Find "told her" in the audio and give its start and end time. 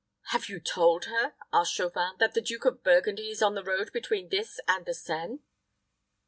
0.59-1.35